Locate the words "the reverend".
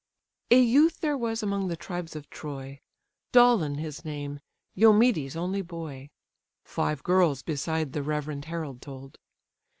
7.93-8.45